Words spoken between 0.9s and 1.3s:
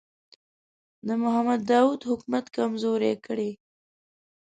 د